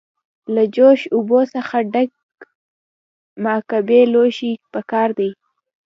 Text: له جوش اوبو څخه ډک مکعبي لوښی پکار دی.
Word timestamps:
له 0.53 0.63
جوش 0.75 1.01
اوبو 1.15 1.39
څخه 1.53 1.75
ډک 1.93 2.09
مکعبي 3.43 4.01
لوښی 4.13 4.51
پکار 4.73 5.09
دی. 5.19 5.29